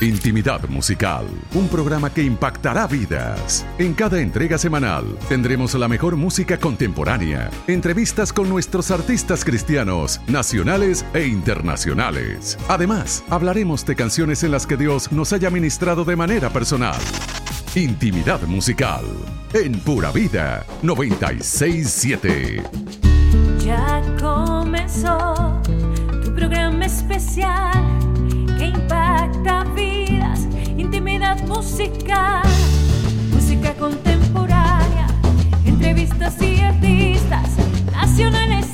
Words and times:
Intimidad 0.00 0.68
Musical, 0.68 1.24
un 1.54 1.68
programa 1.68 2.10
que 2.12 2.22
impactará 2.22 2.86
vidas. 2.86 3.64
En 3.78 3.94
cada 3.94 4.20
entrega 4.20 4.58
semanal 4.58 5.04
tendremos 5.26 5.72
la 5.74 5.88
mejor 5.88 6.16
música 6.16 6.58
contemporánea, 6.58 7.50
entrevistas 7.66 8.30
con 8.30 8.50
nuestros 8.50 8.90
artistas 8.90 9.42
cristianos, 9.42 10.20
nacionales 10.28 11.06
e 11.14 11.26
internacionales. 11.26 12.58
Además, 12.68 13.24
hablaremos 13.30 13.86
de 13.86 13.96
canciones 13.96 14.44
en 14.44 14.50
las 14.50 14.66
que 14.66 14.76
Dios 14.76 15.10
nos 15.12 15.32
haya 15.32 15.48
ministrado 15.48 16.04
de 16.04 16.16
manera 16.16 16.50
personal. 16.50 17.00
Intimidad 17.74 18.42
Musical, 18.42 19.04
en 19.54 19.80
Pura 19.80 20.12
Vida 20.12 20.66
967. 20.82 22.62
Ya 23.64 24.02
comenzó 24.20 25.62
tu 26.22 26.34
programa 26.34 26.84
especial 26.84 27.96
música, 31.44 32.42
música 33.32 33.74
contemporánea, 33.74 35.06
entrevistas 35.64 36.40
y 36.42 36.60
artistas 36.60 37.50
nacionales 37.92 38.66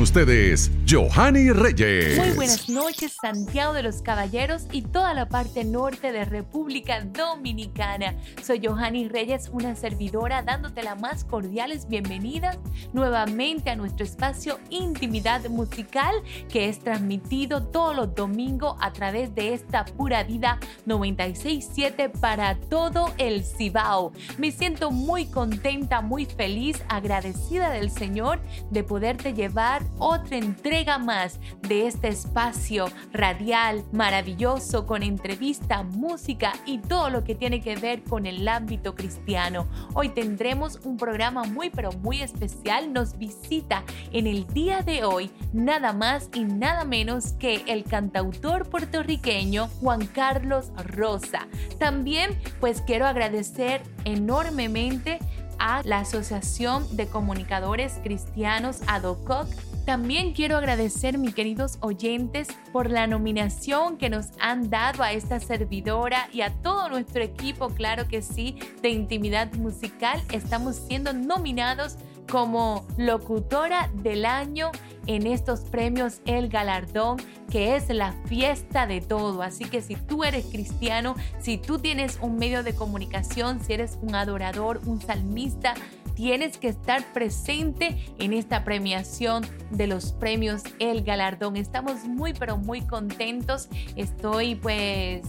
ustedes, 0.00 0.70
Johanny 0.88 1.50
Reyes. 1.50 2.18
Muy 2.18 2.30
buenas 2.30 2.68
noches, 2.68 3.16
Santiago 3.20 3.72
de 3.72 3.82
los 3.82 4.02
Caballeros 4.02 4.66
y 4.70 4.82
toda 4.82 5.12
la 5.12 5.28
parte 5.28 5.64
norte 5.64 6.12
de 6.12 6.24
República 6.24 7.02
Dominicana. 7.02 8.14
Soy 8.42 8.60
Johanny 8.64 9.08
Reyes, 9.08 9.48
una 9.52 9.74
servidora, 9.74 10.42
dándote 10.42 10.82
las 10.82 11.00
más 11.00 11.24
cordiales 11.24 11.88
bienvenidas 11.88 12.58
nuevamente 12.92 13.70
a 13.70 13.76
nuestro 13.76 14.04
espacio 14.04 14.60
Intimidad 14.70 15.48
Musical, 15.48 16.14
que 16.48 16.68
es 16.68 16.78
transmitido 16.78 17.66
todos 17.66 17.96
los 17.96 18.14
domingos 18.14 18.76
a 18.80 18.92
través 18.92 19.34
de 19.34 19.54
esta 19.54 19.84
pura 19.84 20.22
vida 20.22 20.58
967 20.86 22.08
para 22.08 22.54
todo 22.54 23.12
el 23.18 23.44
Cibao. 23.44 24.12
Me 24.38 24.52
siento 24.52 24.90
muy 24.90 25.26
contenta, 25.26 26.00
muy 26.00 26.24
feliz, 26.24 26.82
agradecida 26.88 27.70
del 27.70 27.90
Señor 27.90 28.40
de 28.70 28.84
poderte 28.84 29.34
llevar 29.34 29.87
otra 29.98 30.36
entrega 30.36 30.98
más 30.98 31.40
de 31.62 31.86
este 31.86 32.08
espacio 32.08 32.86
radial 33.12 33.84
maravilloso 33.92 34.86
con 34.86 35.02
entrevista, 35.02 35.82
música 35.82 36.52
y 36.66 36.78
todo 36.78 37.10
lo 37.10 37.24
que 37.24 37.34
tiene 37.34 37.60
que 37.60 37.76
ver 37.76 38.02
con 38.04 38.26
el 38.26 38.46
ámbito 38.48 38.94
cristiano. 38.94 39.66
Hoy 39.94 40.10
tendremos 40.10 40.80
un 40.84 40.96
programa 40.96 41.44
muy 41.44 41.70
pero 41.70 41.92
muy 41.92 42.22
especial. 42.22 42.92
Nos 42.92 43.18
visita 43.18 43.84
en 44.12 44.26
el 44.26 44.46
día 44.48 44.82
de 44.82 45.04
hoy 45.04 45.30
nada 45.52 45.92
más 45.92 46.28
y 46.34 46.44
nada 46.44 46.84
menos 46.84 47.32
que 47.32 47.64
el 47.66 47.84
cantautor 47.84 48.68
puertorriqueño 48.68 49.68
Juan 49.80 50.06
Carlos 50.06 50.70
Rosa. 50.84 51.46
También 51.78 52.38
pues 52.60 52.82
quiero 52.82 53.06
agradecer 53.06 53.82
enormemente 54.04 55.18
a 55.58 55.82
la 55.84 56.00
Asociación 56.00 56.96
de 56.96 57.06
Comunicadores 57.08 57.98
Cristianos 58.02 58.80
ADOCOC. 58.86 59.48
También 59.88 60.34
quiero 60.34 60.58
agradecer, 60.58 61.16
mis 61.16 61.34
queridos 61.34 61.78
oyentes, 61.80 62.48
por 62.72 62.90
la 62.90 63.06
nominación 63.06 63.96
que 63.96 64.10
nos 64.10 64.26
han 64.38 64.68
dado 64.68 65.02
a 65.02 65.12
esta 65.12 65.40
servidora 65.40 66.28
y 66.30 66.42
a 66.42 66.52
todo 66.52 66.90
nuestro 66.90 67.22
equipo, 67.22 67.70
claro 67.70 68.06
que 68.06 68.20
sí, 68.20 68.58
de 68.82 68.90
intimidad 68.90 69.50
musical. 69.54 70.20
Estamos 70.30 70.76
siendo 70.76 71.14
nominados 71.14 71.96
como 72.30 72.86
locutora 72.96 73.90
del 73.94 74.24
año 74.24 74.70
en 75.06 75.26
estos 75.26 75.60
premios 75.60 76.20
El 76.26 76.48
Galardón, 76.48 77.16
que 77.50 77.76
es 77.76 77.88
la 77.88 78.12
fiesta 78.26 78.86
de 78.86 79.00
todo. 79.00 79.42
Así 79.42 79.64
que 79.64 79.80
si 79.80 79.96
tú 79.96 80.22
eres 80.22 80.46
cristiano, 80.46 81.16
si 81.40 81.56
tú 81.58 81.78
tienes 81.78 82.18
un 82.20 82.36
medio 82.36 82.62
de 82.62 82.74
comunicación, 82.74 83.60
si 83.64 83.72
eres 83.72 83.98
un 84.02 84.14
adorador, 84.14 84.80
un 84.84 85.00
salmista, 85.00 85.74
tienes 86.14 86.58
que 86.58 86.68
estar 86.68 87.12
presente 87.12 87.96
en 88.18 88.32
esta 88.32 88.64
premiación 88.64 89.46
de 89.70 89.86
los 89.86 90.12
premios 90.12 90.62
El 90.78 91.04
Galardón. 91.04 91.56
Estamos 91.56 92.04
muy, 92.04 92.34
pero 92.34 92.58
muy 92.58 92.82
contentos. 92.82 93.68
Estoy 93.96 94.56
pues 94.56 95.22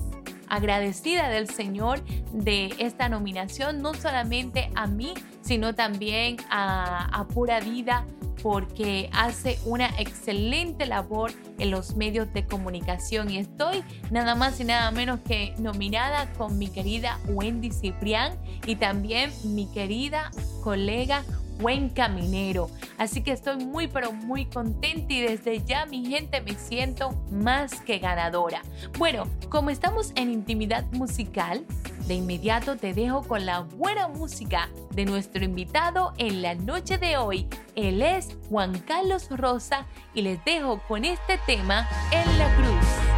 agradecida 0.50 1.30
del 1.30 1.50
Señor 1.50 2.04
de 2.32 2.74
esta 2.80 3.10
nominación, 3.10 3.82
no 3.82 3.94
solamente 3.94 4.72
a 4.76 4.88
mí, 4.88 5.14
sino 5.42 5.76
también 5.76 6.38
a, 6.50 7.06
a 7.06 7.28
Pura 7.28 7.60
Vida 7.60 8.06
porque 8.42 9.10
hace 9.14 9.60
una 9.66 9.88
excelente 10.00 10.86
labor 10.86 11.32
en 11.58 11.72
los 11.72 11.96
medios 11.96 12.32
de 12.34 12.46
comunicación. 12.46 13.30
Y 13.30 13.38
estoy 13.38 13.84
nada 14.12 14.36
más 14.36 14.60
y 14.60 14.64
nada 14.64 14.92
menos 14.92 15.20
que 15.22 15.54
nominada 15.58 16.32
con 16.34 16.58
mi 16.58 16.68
querida 16.68 17.20
Wendy 17.28 17.72
Ciprián 17.72 18.34
y 18.66 18.76
también 18.76 19.32
mi 19.44 19.68
querida 19.72 20.32
colega 20.64 21.24
buen 21.60 21.90
caminero. 21.90 22.70
Así 22.98 23.22
que 23.22 23.32
estoy 23.32 23.64
muy 23.64 23.88
pero 23.88 24.12
muy 24.12 24.46
contenta 24.46 25.14
y 25.14 25.22
desde 25.22 25.64
ya 25.64 25.86
mi 25.86 26.06
gente 26.06 26.42
me 26.42 26.56
siento 26.56 27.12
más 27.32 27.82
que 27.82 28.00
ganadora. 28.00 28.62
Bueno, 28.98 29.28
como 29.50 29.70
estamos 29.70 30.12
en 30.16 30.32
intimidad 30.32 30.86
musical, 30.92 31.66
de 32.08 32.16
inmediato 32.16 32.76
te 32.76 32.94
dejo 32.94 33.22
con 33.24 33.46
la 33.46 33.60
buena 33.60 34.08
música 34.08 34.70
de 34.92 35.06
nuestro 35.06 35.44
invitado 35.44 36.14
en 36.18 36.42
la 36.42 36.56
noche 36.56 36.98
de 36.98 37.18
hoy. 37.18 37.48
Él 37.76 38.02
es 38.02 38.36
Juan 38.50 38.80
Carlos 38.80 39.28
Rosa 39.30 39.86
y 40.14 40.24
les 40.24 40.44
dejo 40.44 40.82
con 40.88 41.06
este 41.06 41.40
tema 41.46 41.88
en 42.12 42.40
la 42.40 42.56
cruz. 42.56 43.10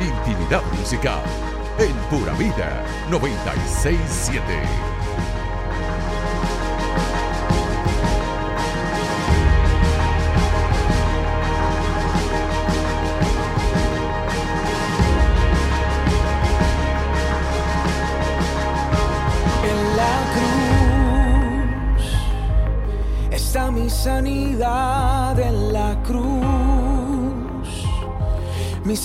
Intimidad 0.00 0.62
musical 0.78 1.22
en 1.78 1.94
pura 2.10 2.32
vida 2.34 2.84
967. 3.10 4.97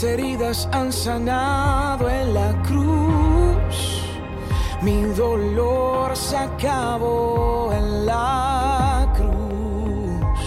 Heridas 0.03 0.67
han 0.71 0.91
sanado 0.91 2.09
en 2.09 2.33
la 2.33 2.53
cruz. 2.63 4.01
Mi 4.81 5.01
dolor 5.03 6.15
se 6.15 6.37
acabó 6.37 7.71
en 7.73 8.05
la 8.05 9.07
cruz. 9.15 10.39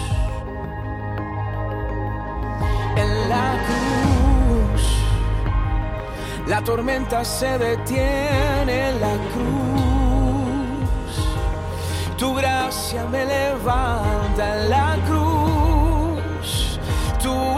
En 2.97 3.29
la 3.29 3.59
cruz. 3.67 4.83
La 6.47 6.63
tormenta 6.63 7.25
se 7.25 7.59
detiene 7.59 8.91
en 8.91 9.01
la 9.01 9.15
cruz 9.33 9.87
tu 12.19 12.35
gracia 12.35 13.05
me 13.05 13.25
levanta 13.27 14.57
en 14.57 14.71
la 14.71 14.97
cruz. 15.07 16.79
Tu 17.23 17.56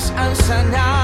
us 0.00 0.10
answer 0.12 0.70
now. 0.70 0.99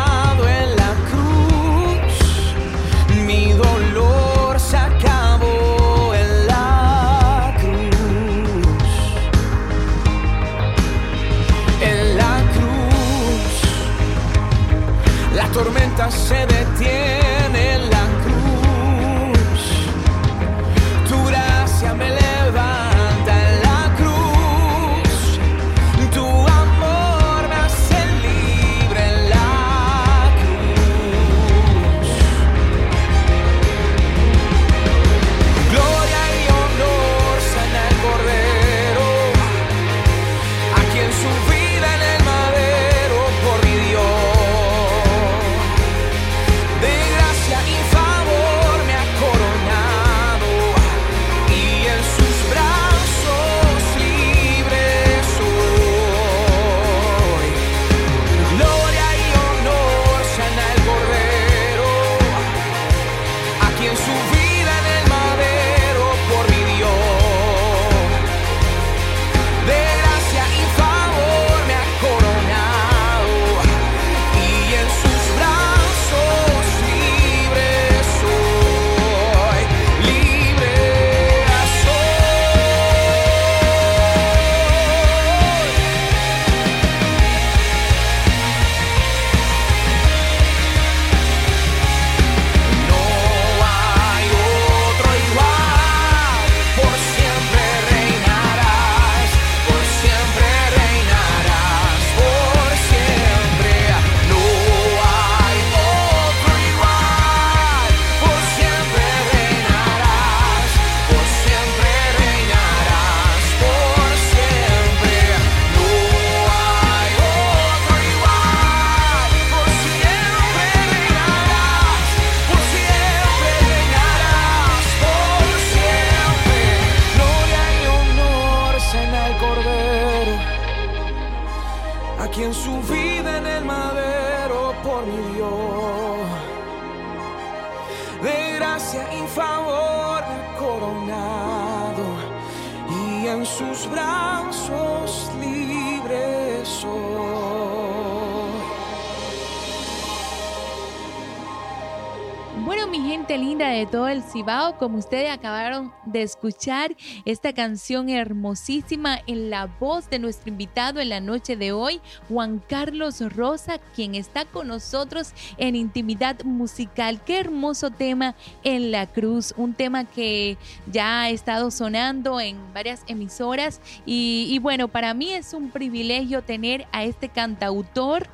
Como 154.79 154.99
ustedes 154.99 155.31
acabaron 155.31 155.95
de 156.05 156.21
escuchar 156.21 156.95
esta 157.25 157.55
canción 157.55 158.11
hermosísima 158.11 159.19
en 159.27 159.49
la 159.49 159.65
voz 159.65 160.11
de 160.11 160.19
nuestro 160.19 160.51
invitado 160.51 161.01
en 161.01 161.09
la 161.09 161.21
noche 161.21 161.57
de 161.57 161.73
hoy, 161.73 162.03
Juan 162.29 162.63
Carlos 162.69 163.23
Rosa, 163.35 163.79
quien 163.95 164.15
está 164.15 164.45
con 164.45 164.69
nosotros 164.69 165.33
en 165.57 165.75
Intimidad 165.75 166.43
Musical. 166.45 167.23
Qué 167.25 167.41
hermoso 167.41 167.91
tema 167.91 168.35
en 168.63 168.91
la 168.91 169.07
cruz, 169.07 169.55
un 169.57 169.73
tema 169.73 170.05
que 170.05 170.59
ya 170.93 171.23
ha 171.23 171.31
estado 171.31 171.71
sonando 171.71 172.39
en 172.39 172.59
varias 172.75 173.05
emisoras 173.07 173.81
y 174.05 174.59
bueno, 174.59 174.89
para 174.89 175.15
mí 175.15 175.33
es 175.33 175.55
un 175.55 175.71
privilegio 175.71 176.43
tener 176.43 176.87
a 176.93 177.05
este 177.05 177.31
cantautor 177.31 178.29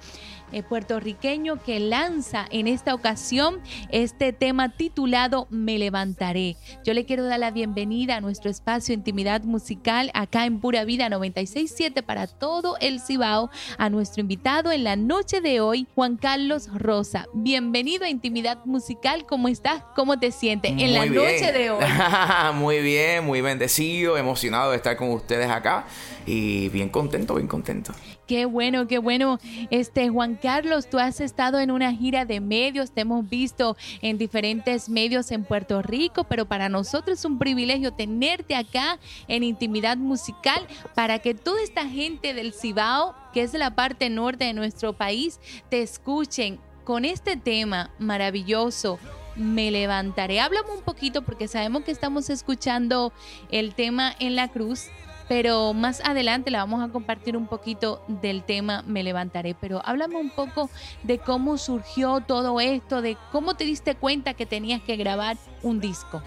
eh, 0.52 0.62
puertorriqueño 0.62 1.62
que 1.62 1.81
lanza 1.81 2.46
en 2.50 2.66
esta 2.66 2.94
ocasión 2.94 3.60
este 3.90 4.32
tema 4.32 4.69
titulado 4.70 5.46
Me 5.50 5.78
levantaré. 5.78 6.56
Yo 6.84 6.94
le 6.94 7.04
quiero 7.04 7.25
dar 7.25 7.40
la 7.40 7.50
bienvenida 7.50 8.16
a 8.16 8.20
nuestro 8.20 8.50
espacio 8.50 8.94
Intimidad 8.94 9.43
Musical 9.43 10.10
acá 10.14 10.46
en 10.46 10.60
Pura 10.60 10.84
Vida 10.84 11.08
967 11.08 12.02
para 12.02 12.26
todo 12.26 12.76
el 12.81 13.00
Cibao, 13.00 13.50
a 13.78 13.90
nuestro 13.90 14.20
invitado 14.20 14.72
en 14.72 14.84
la 14.84 14.96
noche 14.96 15.40
de 15.40 15.60
hoy, 15.60 15.87
Juan 15.94 16.16
Carlos 16.16 16.69
Rosa. 16.72 17.26
Bienvenido 17.34 18.04
a 18.04 18.08
Intimidad 18.08 18.64
Musical, 18.64 19.26
¿cómo 19.26 19.49
estás? 19.49 19.82
¿Cómo 19.94 20.18
te 20.18 20.32
sientes 20.32 20.73
en 20.73 20.94
la 20.94 21.02
bien. 21.02 21.14
noche 21.14 21.52
de 21.52 21.71
hoy? 21.71 21.85
muy 22.54 22.80
bien, 22.80 23.25
muy 23.25 23.40
bendecido, 23.40 24.16
emocionado 24.16 24.71
de 24.71 24.76
estar 24.76 24.97
con 24.97 25.11
ustedes 25.11 25.49
acá 25.50 25.87
y 26.26 26.68
bien 26.68 26.88
contento, 26.88 27.35
bien 27.35 27.49
contento. 27.49 27.92
Qué 28.33 28.47
bueno, 28.47 28.87
qué 28.87 28.97
bueno. 28.97 29.39
Este 29.69 30.09
Juan 30.09 30.37
Carlos, 30.37 30.89
tú 30.89 30.99
has 30.99 31.21
estado 31.21 31.61
en 31.61 31.71
una 31.71 31.93
gira 31.93 32.25
de 32.25 32.41
medios, 32.41 32.91
te 32.91 33.03
hemos 33.03 33.29
visto 33.29 33.77
en 34.01 34.17
diferentes 34.17 34.89
medios 34.89 35.31
en 35.33 35.45
Puerto 35.45 35.83
Rico, 35.83 36.25
pero 36.25 36.47
para 36.47 36.71
nosotros 36.71 37.19
es 37.19 37.25
un 37.27 37.39
privilegio 37.39 37.93
tenerte 37.93 38.55
acá 38.55 38.99
en 39.29 39.43
Intimidad 39.43 39.99
Musical 39.99 40.67
para 40.95 41.19
que 41.19 41.35
toda 41.35 41.61
esta 41.62 41.87
gente 41.87 42.33
del 42.33 42.55
Cibao, 42.55 43.15
que 43.35 43.43
es 43.43 43.53
la 43.53 43.75
parte 43.75 44.09
norte 44.09 44.47
de 44.47 44.55
nuestro 44.55 44.95
país, 44.95 45.39
te 45.69 45.83
escuchen 45.83 46.59
con 46.85 47.05
este 47.05 47.37
tema 47.37 47.91
maravilloso. 47.99 48.99
Me 49.37 49.71
levantaré. 49.71 50.41
Háblame 50.41 50.71
un 50.71 50.83
poquito 50.83 51.21
porque 51.21 51.49
sabemos 51.49 51.85
que 51.85 51.91
estamos 51.91 52.31
escuchando 52.31 53.12
el 53.51 53.75
tema 53.75 54.15
en 54.21 54.37
la 54.37 54.49
cruz, 54.49 54.87
pero 55.29 55.73
más 55.73 56.00
adelante 56.05 56.50
le 56.50 56.59
vamos 56.59 56.83
a 56.83 56.93
compartir 56.93 57.37
un 57.37 57.47
poquito 57.47 58.05
del 58.09 58.43
tema 58.45 58.83
Me 58.87 59.02
levantaré. 59.02 59.55
Pero 59.61 59.81
háblame 59.85 60.17
un 60.17 60.31
poco 60.31 60.71
de 61.02 61.19
cómo 61.19 61.59
surgió 61.59 62.21
todo 62.21 62.61
esto, 62.61 63.02
de 63.02 63.17
cómo 63.31 63.55
te 63.55 63.64
diste 63.64 63.95
cuenta 63.95 64.35
que 64.35 64.47
tenías 64.47 64.83
que 64.83 64.97
grabar 64.97 65.37
un 65.62 65.81
disco. 65.81 66.23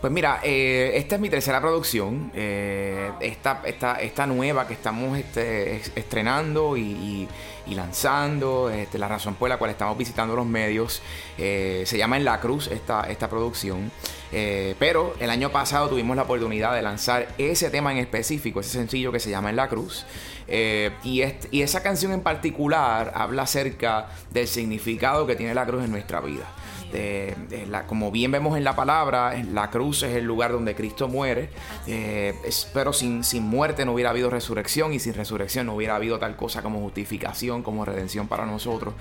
Pues 0.00 0.12
mira, 0.12 0.40
eh, 0.42 0.92
esta 0.94 1.16
es 1.16 1.20
mi 1.20 1.28
tercera 1.28 1.60
producción, 1.60 2.30
eh, 2.34 3.10
esta, 3.20 3.62
esta, 3.64 3.94
esta 4.00 4.26
nueva 4.26 4.66
que 4.66 4.74
estamos 4.74 5.18
este, 5.18 5.76
es- 5.76 5.92
estrenando 5.94 6.76
y, 6.76 6.82
y- 6.82 7.28
y 7.68 7.74
lanzando, 7.74 8.70
este, 8.70 8.98
la 8.98 9.08
razón 9.08 9.34
por 9.34 9.48
la 9.48 9.56
cual 9.58 9.70
estamos 9.70 9.96
visitando 9.96 10.34
los 10.34 10.46
medios, 10.46 11.02
eh, 11.36 11.82
se 11.86 11.98
llama 11.98 12.16
En 12.16 12.24
la 12.24 12.40
Cruz 12.40 12.68
esta, 12.68 13.02
esta 13.02 13.28
producción, 13.28 13.90
Eh, 14.30 14.74
pero 14.78 15.14
el 15.20 15.30
año 15.30 15.48
pasado 15.50 15.88
tuvimos 15.88 16.14
la 16.14 16.24
oportunidad 16.24 16.74
de 16.74 16.82
lanzar 16.82 17.28
ese 17.38 17.70
tema 17.70 17.92
en 17.92 17.98
específico, 17.98 18.60
ese 18.60 18.72
sencillo 18.72 19.10
que 19.10 19.20
se 19.20 19.30
llama 19.30 19.48
En 19.48 19.56
la 19.56 19.68
Cruz, 19.68 20.04
Eh, 20.50 20.90
y, 21.02 21.22
y 21.50 21.62
esa 21.62 21.82
canción 21.82 22.12
en 22.12 22.22
particular 22.22 23.12
habla 23.14 23.42
acerca 23.42 24.08
del 24.30 24.48
significado 24.48 25.26
que 25.26 25.36
tiene 25.36 25.54
la 25.54 25.66
cruz 25.66 25.84
en 25.84 25.90
nuestra 25.90 26.20
vida. 26.20 26.46
De 26.92 27.66
la- 27.68 27.86
como 27.86 28.10
bien 28.10 28.30
vemos 28.32 28.56
en 28.56 28.64
la 28.64 28.74
palabra, 28.74 29.34
la 29.52 29.70
cruz 29.70 30.02
es 30.02 30.16
el 30.16 30.24
lugar 30.24 30.52
donde 30.52 30.74
Cristo 30.74 31.06
muere, 31.08 31.50
eh, 31.86 32.34
es- 32.44 32.68
pero 32.72 32.92
sin, 32.92 33.24
sin 33.24 33.42
muerte 33.42 33.84
no 33.84 33.92
hubiera 33.92 34.10
habido 34.10 34.30
resurrección 34.30 34.92
y 34.94 34.98
sin 34.98 35.14
resurrección 35.14 35.66
no 35.66 35.74
hubiera 35.74 35.96
habido 35.96 36.18
tal 36.18 36.36
cosa 36.36 36.62
como 36.62 36.80
justificación, 36.80 37.62
como 37.62 37.84
redención 37.84 38.26
para 38.28 38.46
nosotros. 38.46 38.94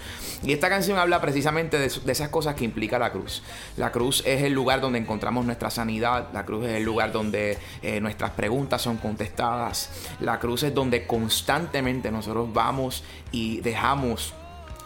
Y 0.44 0.51
esta 0.51 0.67
canción 0.70 0.98
habla 0.98 1.22
precisamente 1.22 1.79
de, 1.79 1.88
de 1.89 2.12
esas 2.12 2.29
cosas 2.29 2.56
que 2.56 2.65
implica 2.65 3.00
la 3.00 3.12
cruz. 3.12 3.41
La 3.77 3.91
cruz 3.91 4.22
es 4.25 4.44
el 4.44 4.53
lugar 4.53 4.82
donde 4.82 5.00
encontramos 5.00 5.46
nuestra 5.46 5.70
sanidad, 5.70 6.29
la 6.34 6.46
cruz 6.46 6.65
es 6.65 6.74
el 6.74 6.84
lugar 6.84 7.12
donde 7.12 7.58
eh, 7.82 8.01
nuestras 8.01 8.32
preguntas 8.32 8.82
son 8.82 8.98
contestadas, 8.98 9.89
la 10.20 10.39
cruz 10.39 10.63
es 10.63 10.74
donde 10.74 11.06
constantemente 11.08 12.12
nosotros 12.12 12.51
vamos 12.53 13.03
y 13.32 13.62
dejamos 13.62 14.34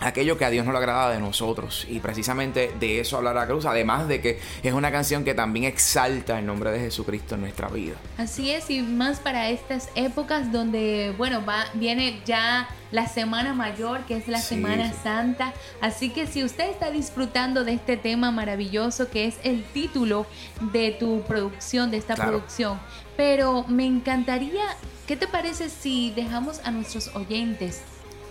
aquello 0.02 0.38
que 0.38 0.46
a 0.46 0.50
Dios 0.50 0.66
no 0.66 0.72
le 0.72 0.80
agrada 0.80 1.12
de 1.12 1.20
nosotros. 1.20 1.86
Y 1.90 2.00
precisamente 2.00 2.74
de 2.80 3.00
eso 3.00 3.18
habla 3.18 3.34
la 3.34 3.48
cruz, 3.48 3.66
además 3.66 4.08
de 4.08 4.22
que 4.22 4.40
es 4.64 4.74
una 4.74 4.92
canción 4.92 5.24
que 5.24 5.34
también 5.34 5.66
exalta 5.66 6.40
el 6.40 6.46
nombre 6.46 6.72
de 6.72 6.80
Jesucristo 6.80 7.36
en 7.36 7.42
nuestra 7.42 7.70
vida. 7.70 7.96
Así 8.18 8.52
es, 8.52 8.70
y 8.70 8.82
más 8.82 9.20
para 9.20 9.50
estas 9.50 9.90
épocas 9.96 10.52
donde, 10.52 11.14
bueno, 11.18 11.46
va, 11.46 11.66
viene 11.76 12.22
ya 12.26 12.68
la 12.92 13.08
Semana 13.08 13.54
Mayor, 13.54 14.02
que 14.06 14.18
es 14.18 14.28
la 14.28 14.40
Semana 14.40 14.92
Santa. 14.92 15.54
Así 15.80 16.10
que 16.10 16.28
si 16.28 16.44
usted 16.44 16.70
está 16.70 16.92
disfrutando 16.92 17.64
de 17.64 17.74
este 17.74 17.96
tema 17.96 18.32
maravilloso, 18.32 19.10
que 19.10 19.26
es 19.26 19.38
el 19.44 19.64
título 19.64 20.26
de 20.74 20.92
tu 20.92 21.22
producción, 21.22 21.92
de 21.92 21.98
esta 21.98 22.16
producción, 22.16 22.80
pero 23.16 23.66
me 23.68 23.86
encantaría, 23.86 24.64
¿qué 25.08 25.16
te 25.16 25.28
parece 25.28 25.70
si 25.70 26.12
dejamos 26.12 26.60
a 26.64 26.72
nuestros 26.72 27.16
oyentes? 27.16 27.82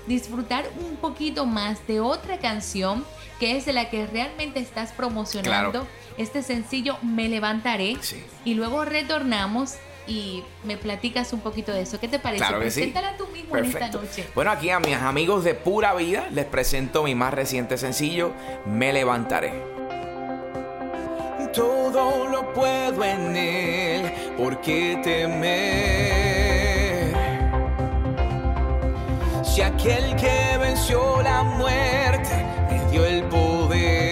Disfrutar 0.06 0.64
un 0.80 0.96
poquito 0.96 1.46
más 1.46 1.86
de 1.86 2.00
otra 2.00 2.38
canción 2.38 3.04
que 3.38 3.56
es 3.56 3.64
de 3.64 3.72
la 3.72 3.88
que 3.88 4.06
realmente 4.06 4.60
estás 4.60 4.92
promocionando. 4.92 5.86
Este 6.18 6.42
sencillo 6.42 6.98
Me 7.02 7.28
Levantaré. 7.28 7.96
Y 8.44 8.54
luego 8.54 8.84
retornamos 8.84 9.76
y 10.06 10.42
me 10.64 10.76
platicas 10.76 11.32
un 11.32 11.40
poquito 11.40 11.72
de 11.72 11.82
eso. 11.82 11.98
¿Qué 11.98 12.08
te 12.08 12.18
parece? 12.18 12.44
Claro 12.44 12.58
Preséntala 12.58 13.16
tú 13.16 13.26
mismo 13.28 13.56
en 13.56 13.64
esta 13.64 13.88
noche. 13.88 14.26
Bueno, 14.34 14.50
aquí 14.50 14.70
a 14.70 14.80
mis 14.80 14.96
amigos 14.96 15.44
de 15.44 15.54
Pura 15.54 15.94
Vida 15.94 16.28
les 16.30 16.44
presento 16.44 17.02
mi 17.02 17.14
más 17.14 17.32
reciente 17.32 17.78
sencillo, 17.78 18.32
Me 18.66 18.92
Levantaré. 18.92 19.80
Todo 21.54 22.28
lo 22.28 22.52
puedo 22.52 23.04
en 23.04 23.36
él, 23.36 24.12
porque 24.36 25.00
temer 25.02 26.39
si 29.50 29.62
aquel 29.62 30.14
que 30.14 30.58
venció 30.58 31.20
la 31.22 31.42
muerte 31.42 32.36
me 32.70 32.90
dio 32.90 33.04
el 33.04 33.24
poder. 33.24 34.09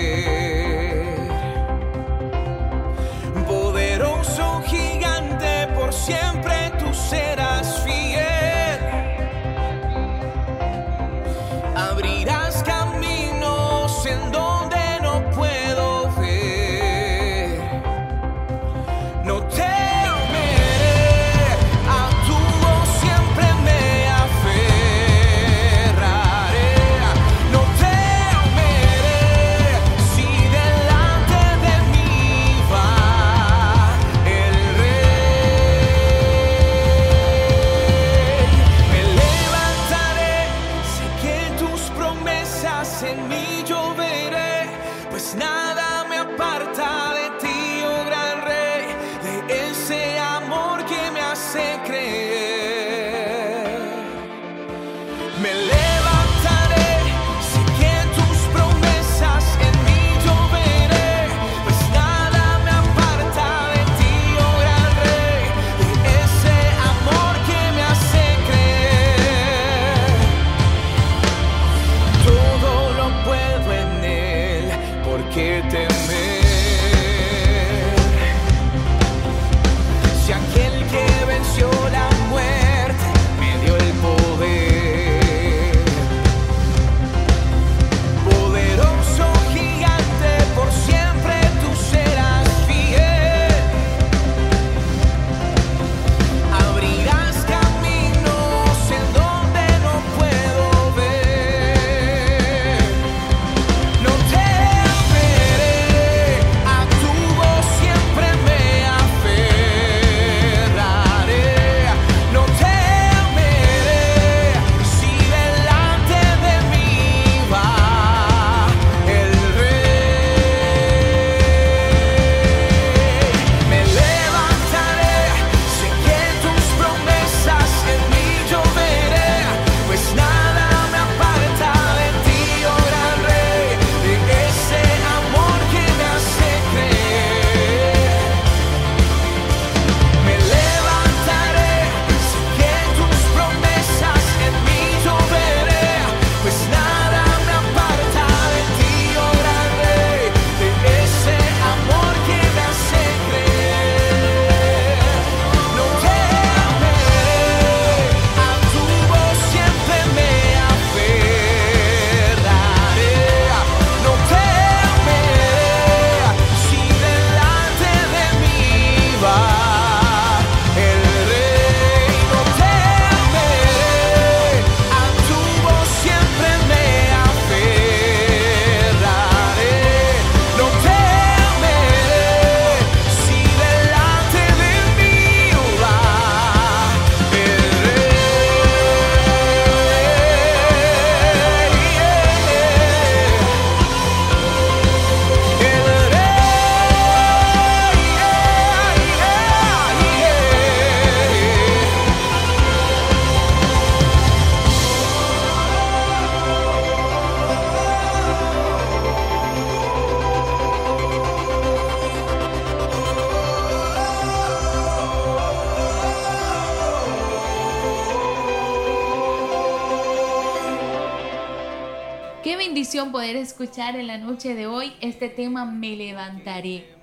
Poder 223.12 223.36
escuchar 223.36 223.96
en 223.96 224.06
la 224.06 224.16
noche 224.16 224.54
de 224.54 224.66
hoy 224.66 224.94
este 225.02 225.28
tema 225.28 225.66
Me 225.66 225.94
levantaré. 225.94 226.97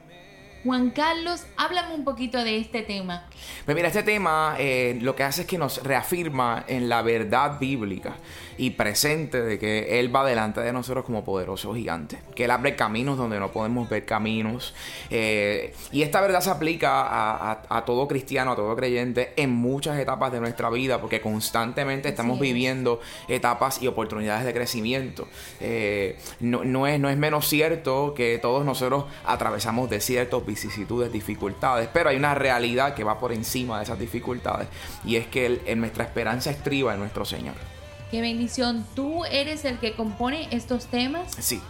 Juan 0.65 0.89
Carlos, 0.89 1.45
háblame 1.57 1.93
un 1.93 2.03
poquito 2.03 2.43
de 2.43 2.57
este 2.57 2.81
tema. 2.81 3.27
Pues 3.65 3.75
mira, 3.75 3.88
este 3.88 4.01
tema 4.01 4.55
eh, 4.57 4.98
lo 5.00 5.15
que 5.15 5.22
hace 5.22 5.41
es 5.41 5.48
que 5.48 5.60
nos 5.60 5.84
reafirma 5.84 6.65
en 6.67 6.89
la 6.89 7.03
verdad 7.03 7.60
bíblica 7.60 8.15
y 8.57 8.72
presente 8.72 9.43
de 9.43 9.60
que 9.60 10.00
Él 10.00 10.15
va 10.15 10.25
delante 10.25 10.62
de 10.62 10.74
nosotros 10.74 11.05
como 11.05 11.24
poderoso 11.24 11.75
gigante, 11.75 12.19
que 12.36 12.45
Él 12.45 12.51
abre 12.51 12.75
caminos 12.75 13.15
donde 13.17 13.39
no 13.39 13.51
podemos 13.51 13.88
ver 13.89 14.05
caminos. 14.05 14.74
Eh, 15.12 15.74
y 15.91 16.01
esta 16.01 16.19
verdad 16.19 16.41
se 16.41 16.50
aplica 16.50 17.51
a, 17.69 17.86
todo 17.86 18.07
cristiano, 18.07 18.53
a 18.53 18.55
todo 18.55 18.75
creyente 18.75 19.34
en 19.36 19.51
muchas 19.51 20.00
etapas 20.00 20.31
de 20.31 20.39
nuestra 20.39 20.72
vida, 20.72 21.00
porque 21.00 21.22
constantemente 21.22 22.10
estamos 22.10 22.39
viviendo 22.39 23.01
etapas 23.27 23.84
y 23.84 23.88
oportunidades 23.88 24.45
de 24.45 24.53
crecimiento. 24.53 25.27
Eh, 25.60 26.17
no, 26.39 26.88
es, 26.88 27.00
no 27.00 27.10
es 27.10 27.17
menos 27.17 27.48
cierto 27.48 28.15
que 28.15 28.39
todos 28.39 28.65
nosotros 28.65 29.05
atravesamos 29.25 29.91
desiertos, 29.91 30.43
vicisitudes, 30.55 31.12
dificultades, 31.12 31.89
pero 31.91 32.09
hay 32.09 32.15
una 32.15 32.33
realidad 32.33 32.93
que 32.95 33.03
va 33.03 33.19
por 33.19 33.33
encima 33.33 33.77
de 33.77 33.83
esas 33.83 34.00
dificultades 34.00 34.67
y 35.03 35.17
es 35.17 35.27
que 35.27 35.62
en 35.65 35.79
nuestra 35.79 36.05
esperanza 36.05 36.50
estriba 36.50 36.93
en 36.93 37.00
nuestro 37.00 37.25
Señor. 37.25 37.55
Qué 38.09 38.21
bendición. 38.21 38.85
¿Tú 38.95 39.25
eres 39.25 39.65
el 39.65 39.79
que 39.79 39.93
compone 39.93 40.47
estos 40.51 40.85
temas? 40.85 41.35
Sí. 41.38 41.62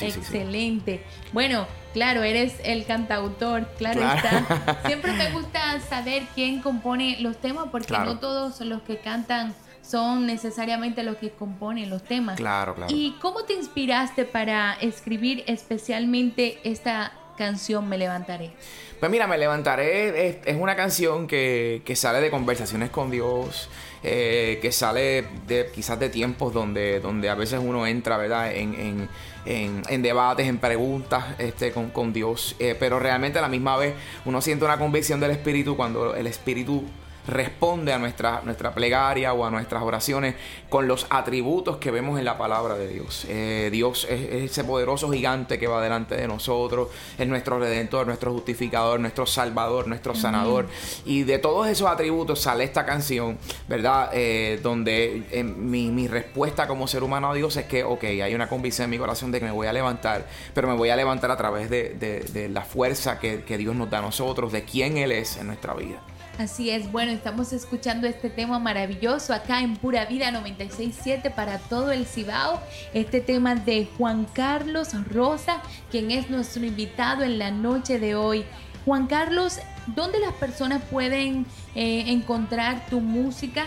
Excelente. 0.00 1.04
Bueno, 1.32 1.66
claro, 1.92 2.22
eres 2.24 2.54
el 2.64 2.84
cantautor, 2.86 3.68
claro, 3.78 4.00
está. 4.00 4.80
Siempre 4.86 5.12
me 5.12 5.30
gusta 5.30 5.80
saber 5.80 6.24
quién 6.34 6.60
compone 6.60 7.18
los 7.20 7.36
temas 7.36 7.66
porque 7.70 7.92
no 7.92 8.18
todos 8.18 8.60
los 8.62 8.82
que 8.82 8.98
cantan 8.98 9.54
son 9.82 10.26
necesariamente 10.26 11.02
los 11.02 11.16
que 11.18 11.30
componen 11.30 11.90
los 11.90 12.02
temas. 12.02 12.36
Claro, 12.36 12.74
claro. 12.74 12.92
¿Y 12.92 13.16
cómo 13.20 13.44
te 13.44 13.52
inspiraste 13.52 14.24
para 14.24 14.74
escribir 14.74 15.44
especialmente 15.46 16.58
esta 16.64 17.12
canción 17.36 17.88
Me 17.88 17.98
Levantaré? 17.98 18.52
Pues 19.00 19.10
mira, 19.10 19.26
Me 19.26 19.38
Levantaré 19.38 20.40
es, 20.44 20.56
una 20.56 20.76
canción 20.76 21.26
que, 21.26 21.82
que 21.84 21.96
sale 21.96 22.20
de 22.20 22.30
conversaciones 22.30 22.90
con 22.90 23.10
Dios. 23.10 23.68
Eh, 24.04 24.58
que 24.60 24.72
sale 24.72 25.24
de 25.46 25.70
quizás 25.72 25.96
de 26.00 26.08
tiempos 26.08 26.52
donde, 26.52 26.98
donde 26.98 27.30
a 27.30 27.36
veces 27.36 27.60
uno 27.62 27.86
entra, 27.86 28.16
¿verdad? 28.16 28.52
En, 28.52 29.08
en, 29.44 30.02
debates, 30.02 30.48
en 30.48 30.58
preguntas 30.58 31.36
este, 31.38 31.70
con, 31.70 31.90
con 31.90 32.12
Dios. 32.12 32.56
Eh, 32.58 32.76
pero 32.78 32.98
realmente 32.98 33.38
a 33.38 33.42
la 33.42 33.48
misma 33.48 33.76
vez 33.76 33.94
uno 34.24 34.40
siente 34.40 34.64
una 34.64 34.76
convicción 34.76 35.20
del 35.20 35.30
Espíritu 35.30 35.76
cuando 35.76 36.16
el 36.16 36.26
Espíritu 36.26 36.84
responde 37.26 37.92
a 37.92 37.98
nuestra, 37.98 38.42
nuestra 38.44 38.74
plegaria 38.74 39.32
o 39.32 39.44
a 39.44 39.50
nuestras 39.50 39.82
oraciones 39.82 40.34
con 40.68 40.88
los 40.88 41.06
atributos 41.10 41.76
que 41.76 41.90
vemos 41.90 42.18
en 42.18 42.24
la 42.24 42.36
palabra 42.36 42.74
de 42.74 42.88
Dios. 42.88 43.26
Eh, 43.28 43.68
Dios 43.70 44.06
es, 44.10 44.50
ese 44.50 44.64
poderoso 44.64 45.10
gigante 45.10 45.58
que 45.58 45.66
va 45.66 45.82
delante 45.82 46.16
de 46.16 46.26
nosotros, 46.26 46.88
es 47.18 47.28
nuestro 47.28 47.58
redentor, 47.58 48.06
nuestro 48.06 48.32
justificador, 48.32 48.98
nuestro 48.98 49.26
salvador, 49.26 49.86
nuestro 49.86 50.14
sanador. 50.14 50.66
Y 51.04 51.22
de 51.22 51.38
todos 51.38 51.68
esos 51.68 51.88
atributos 51.88 52.40
sale 52.40 52.64
esta 52.64 52.84
canción, 52.84 53.38
¿verdad? 53.68 54.10
Eh, 54.12 54.60
donde 54.62 55.24
eh, 55.30 55.44
mi, 55.44 56.08
respuesta 56.08 56.66
como 56.66 56.88
ser 56.88 57.04
humano 57.04 57.30
a 57.30 57.34
Dios 57.34 57.56
es 57.56 57.66
que, 57.66 57.84
ok, 57.84 58.04
hay 58.04 58.34
una 58.34 58.48
convicción 58.48 58.84
en 58.84 58.90
mi 58.90 58.98
corazón 58.98 59.30
de 59.30 59.38
que 59.38 59.46
me 59.46 59.52
voy 59.52 59.68
a 59.68 59.72
levantar, 59.72 60.26
pero 60.52 60.68
me 60.68 60.74
voy 60.74 60.90
a 60.90 60.96
levantar 60.96 61.30
a 61.30 61.36
través 61.36 61.70
de, 61.70 62.48
la 62.52 62.62
fuerza 62.62 63.18
que, 63.18 63.44
que 63.44 63.56
Dios 63.56 63.76
nos 63.76 63.88
da 63.88 63.98
a 63.98 64.02
nosotros, 64.02 64.52
de 64.52 64.64
quién 64.64 64.98
Él 64.98 65.12
es 65.12 65.36
en 65.36 65.46
nuestra 65.46 65.74
vida. 65.74 66.02
Así 66.38 66.70
es, 66.70 66.90
bueno, 66.90 67.12
estamos 67.12 67.52
escuchando 67.52 68.06
este 68.06 68.30
tema 68.30 68.58
maravilloso 68.58 69.34
acá 69.34 69.60
en 69.60 69.76
Pura 69.76 70.06
Vida 70.06 70.30
967 70.30 71.30
para 71.30 71.58
todo 71.58 71.92
el 71.92 72.06
Cibao. 72.06 72.58
Este 72.94 73.20
tema 73.20 73.54
de 73.54 73.86
Juan 73.98 74.26
Carlos 74.32 74.94
Rosa, 75.10 75.60
quien 75.90 76.10
es 76.10 76.30
nuestro 76.30 76.64
invitado 76.64 77.22
en 77.22 77.38
la 77.38 77.50
noche 77.50 77.98
de 77.98 78.14
hoy. 78.14 78.46
Juan 78.86 79.08
Carlos, 79.08 79.58
¿dónde 79.88 80.20
las 80.20 80.32
personas 80.32 80.82
pueden 80.90 81.44
eh, 81.74 82.04
encontrar 82.06 82.86
tu 82.86 83.00
música? 83.00 83.66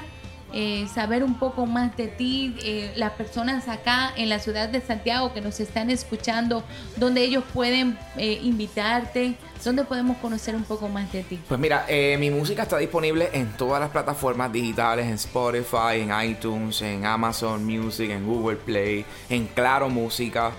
Eh, 0.51 0.87
saber 0.91 1.23
un 1.23 1.37
poco 1.37 1.67
más 1.67 1.95
de 1.95 2.07
ti, 2.07 2.55
eh, 2.63 2.93
las 2.95 3.11
personas 3.11 3.67
acá 3.67 4.11
en 4.17 4.27
la 4.27 4.39
ciudad 4.39 4.69
de 4.69 4.81
Santiago 4.81 5.33
que 5.33 5.41
nos 5.41 5.59
están 5.59 5.91
escuchando, 5.91 6.63
donde 6.97 7.23
ellos 7.23 7.43
pueden 7.53 7.97
invitarte, 8.17 9.35
donde 9.65 9.84
podemos 9.84 10.17
conocer 10.17 10.56
un 10.56 10.63
poco 10.63 10.88
más 10.88 11.12
de 11.12 11.23
ti. 11.23 11.39
Pues 11.47 11.60
mira, 11.60 11.86
mi 12.19 12.30
música 12.30 12.63
está 12.63 12.78
disponible 12.78 13.30
en 13.34 13.56
todas 13.58 13.80
las 13.80 13.89
plataformas 13.89 14.51
digitales, 14.51 15.06
en 15.06 15.13
Spotify, 15.13 16.01
en 16.01 16.30
iTunes, 16.30 16.82
en 16.82 17.06
Amazon 17.06 17.65
Music, 17.65 18.10
en 18.12 18.25
Google 18.25 18.58
Play, 18.58 19.06
en 19.30 19.47
Claro 19.47 19.89
Música. 19.89 20.51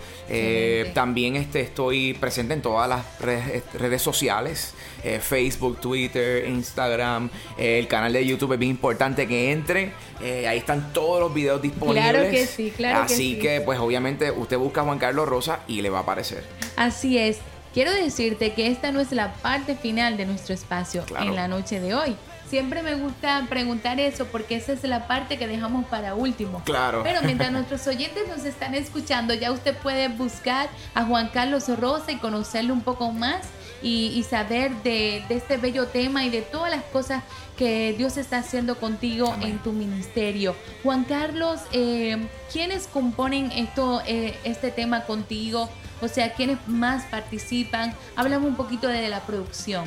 también 0.94 1.36
este, 1.36 1.60
estoy 1.60 2.14
presente 2.14 2.54
en 2.54 2.62
todas 2.62 2.88
las 2.88 3.04
redes 3.20 4.02
sociales. 4.02 4.74
Eh, 5.06 5.20
Facebook, 5.20 5.80
Twitter, 5.80 6.48
Instagram, 6.48 7.30
eh, 7.56 7.78
el 7.78 7.86
canal 7.86 8.12
de 8.12 8.26
YouTube 8.26 8.54
es 8.54 8.58
bien 8.58 8.72
importante 8.72 9.28
que 9.28 9.52
entren. 9.52 9.92
Eh, 10.20 10.48
ahí 10.48 10.58
están 10.58 10.92
todos 10.92 11.20
los 11.20 11.32
videos 11.32 11.62
disponibles. 11.62 12.10
Claro 12.10 12.30
que 12.30 12.46
sí, 12.46 12.72
claro 12.76 13.02
Así 13.02 13.38
que, 13.38 13.60
pues 13.60 13.78
obviamente 13.78 14.32
usted 14.32 14.58
busca 14.58 14.82
Juan 14.82 14.98
Carlos 14.98 15.28
Rosa 15.28 15.60
y 15.68 15.80
le 15.80 15.90
va 15.90 15.98
a 15.98 16.02
aparecer. 16.02 16.42
Así 16.76 17.18
es. 17.18 17.38
Quiero 17.76 17.92
decirte 17.92 18.54
que 18.54 18.68
esta 18.68 18.90
no 18.90 19.00
es 19.00 19.12
la 19.12 19.34
parte 19.34 19.74
final 19.74 20.16
de 20.16 20.24
nuestro 20.24 20.54
espacio 20.54 21.04
en 21.20 21.36
la 21.36 21.46
noche 21.46 21.78
de 21.78 21.94
hoy. 21.94 22.16
Siempre 22.48 22.82
me 22.82 22.94
gusta 22.94 23.44
preguntar 23.50 24.00
eso 24.00 24.24
porque 24.28 24.56
esa 24.56 24.72
es 24.72 24.82
la 24.84 25.06
parte 25.06 25.36
que 25.36 25.46
dejamos 25.46 25.84
para 25.84 26.14
último. 26.14 26.62
Claro. 26.64 27.02
Pero 27.02 27.20
mientras 27.20 27.52
nuestros 27.52 27.86
oyentes 27.86 28.28
nos 28.34 28.46
están 28.46 28.74
escuchando, 28.74 29.34
ya 29.34 29.52
usted 29.52 29.76
puede 29.76 30.08
buscar 30.08 30.70
a 30.94 31.04
Juan 31.04 31.28
Carlos 31.28 31.68
Rosa 31.78 32.12
y 32.12 32.16
conocerlo 32.16 32.72
un 32.72 32.80
poco 32.80 33.12
más 33.12 33.42
y, 33.82 34.24
saber 34.26 34.72
de, 34.82 35.22
este 35.28 35.58
bello 35.58 35.86
tema 35.86 36.24
y 36.24 36.30
de 36.30 36.40
todas 36.40 36.70
las 36.70 36.82
cosas 36.84 37.24
que 37.58 37.94
Dios 37.98 38.16
está 38.16 38.38
haciendo 38.38 38.78
contigo 38.78 39.36
en 39.42 39.58
tu 39.58 39.72
ministerio. 39.72 40.56
Juan 40.82 41.04
Carlos, 41.04 41.60
eh, 41.72 42.26
¿quiénes 42.50 42.86
componen 42.86 43.52
esto, 43.52 44.00
eh, 44.06 44.34
este 44.44 44.70
tema 44.70 45.02
contigo? 45.02 45.68
O 46.00 46.08
sea, 46.08 46.34
¿quiénes 46.34 46.58
más 46.66 47.04
participan? 47.04 47.94
Háblame 48.16 48.46
un 48.46 48.56
poquito 48.56 48.88
de 48.88 49.08
la 49.08 49.20
producción. 49.20 49.84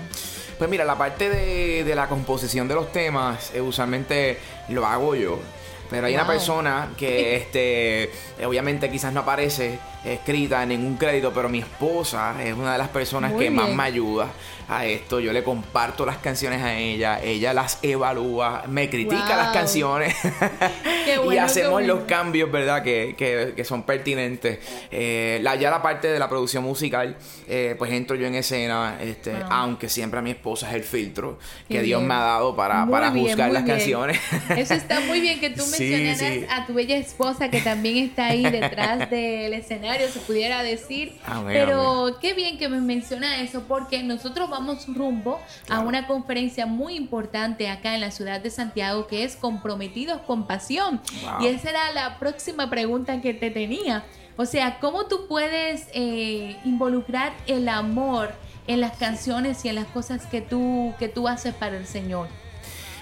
Pues 0.58 0.70
mira, 0.70 0.84
la 0.84 0.98
parte 0.98 1.30
de, 1.30 1.96
la 1.96 2.08
composición 2.08 2.68
de 2.68 2.76
los 2.76 2.92
temas, 2.92 3.52
eh, 3.54 3.62
usualmente 3.62 4.38
lo 4.70 4.86
hago 4.86 5.16
yo. 5.16 5.40
Pero 5.90 6.08
hay 6.08 6.14
una 6.14 6.28
persona 6.28 6.90
que, 6.98 7.36
este, 7.38 8.12
obviamente 8.46 8.90
quizás 8.92 9.14
no 9.14 9.22
aparece 9.22 9.80
escrita 10.04 10.64
en 10.64 10.70
ningún 10.70 10.98
crédito, 10.98 11.32
pero 11.34 11.50
mi 11.50 11.60
esposa 11.60 12.36
es 12.44 12.54
una 12.54 12.74
de 12.74 12.78
las 12.78 12.90
personas 12.90 13.34
que 13.34 13.50
más 13.50 13.70
me 13.70 13.84
ayuda 13.84 14.30
a 14.70 14.86
esto. 14.86 15.20
Yo 15.20 15.34
le 15.34 15.44
comparto 15.44 16.06
las 16.06 16.18
canciones 16.18 16.62
a 16.62 16.78
ella, 16.78 17.22
ella 17.22 17.54
las 17.54 17.80
evalúa, 17.82 18.64
me 18.68 18.90
critica 18.90 19.36
las 19.36 19.52
canciones 19.52 20.16
y 21.32 21.38
hacemos 21.38 21.84
los 21.84 22.04
cambios, 22.04 22.52
¿verdad? 22.52 22.84
Que, 22.84 23.16
que, 23.18 23.64
son 23.64 23.84
pertinentes. 23.84 24.60
Eh, 24.90 25.40
la, 25.42 25.56
ya 25.56 25.70
la 25.70 25.82
parte 25.82 26.08
de 26.08 26.18
la 26.18 26.30
producción 26.30 26.64
musical, 26.64 27.18
eh, 27.48 27.76
pues 27.78 27.92
entro 27.92 28.16
yo 28.16 28.28
en 28.28 28.36
escena, 28.36 28.98
este, 29.02 29.34
aunque 29.50 29.90
siempre 29.90 30.20
a 30.20 30.22
mi 30.22 30.32
esposa 30.32 30.70
es 30.70 30.76
el 30.76 30.84
filtro 30.84 31.40
que 31.68 31.82
Dios 31.82 32.02
me 32.02 32.14
ha 32.14 32.20
dado 32.20 32.56
para, 32.56 32.88
para 32.88 33.12
juzgar 33.12 33.52
las 33.52 33.64
canciones. 33.64 34.20
Eso 34.56 34.74
está 34.74 35.00
muy 35.02 35.20
bien 35.20 35.40
que 35.40 35.50
tú 35.50 35.66
mencionaras 35.66 36.50
a 36.50 36.66
tu 36.66 36.74
bella 36.74 36.98
esposa 36.98 37.50
que 37.50 37.62
también 37.62 37.98
está 37.98 38.28
ahí 38.28 38.44
detrás 38.44 39.10
del 39.10 39.54
escenario, 39.54 39.89
se 40.08 40.20
pudiera 40.20 40.64
decir. 40.64 41.18
Pero 41.48 42.18
qué 42.22 42.34
bien 42.34 42.58
que 42.58 42.70
me 42.70 42.80
menciona 42.80 43.42
eso 43.42 43.64
porque 43.68 44.04
nosotros 44.04 44.50
vamos 44.50 44.86
rumbo 44.88 45.40
a 45.70 45.80
una 45.80 46.08
conferencia 46.08 46.66
muy 46.66 46.96
importante 46.96 47.70
acá 47.70 47.96
en 47.96 48.02
la 48.02 48.12
ciudad 48.12 48.42
de 48.42 48.50
Santiago 48.50 49.08
que 49.08 49.24
es 49.24 49.36
Comprometidos 49.36 50.22
con 50.22 50.48
Pasión. 50.48 51.02
Y 51.40 51.48
esa 51.48 51.70
era 51.70 51.92
la 51.94 52.20
próxima 52.20 52.70
pregunta 52.70 53.22
que 53.22 53.34
te 53.34 53.52
tenía. 53.52 54.04
O 54.38 54.46
sea, 54.46 54.80
¿cómo 54.80 55.08
tú 55.08 55.28
puedes 55.28 55.88
eh, 55.94 56.56
involucrar 56.64 57.34
el 57.46 57.68
amor 57.68 58.32
en 58.68 58.80
las 58.80 58.96
canciones 58.96 59.66
y 59.66 59.70
en 59.70 59.76
las 59.76 59.88
cosas 59.88 60.26
que 60.28 60.40
tú, 60.42 60.94
que 60.98 61.10
tú 61.10 61.28
haces 61.28 61.54
para 61.54 61.76
el 61.76 61.86
Señor? 61.86 62.30